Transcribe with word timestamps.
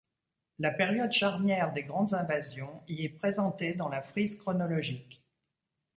La 0.57 0.71
période 0.71 1.11
charnière 1.11 1.73
des 1.73 1.83
grandes 1.83 2.15
invasions 2.15 2.81
y 2.87 3.05
est 3.05 3.09
présentée 3.09 3.75
dans 3.75 3.87
la 3.87 4.01
frise 4.01 4.35
chronologique. 4.41 5.23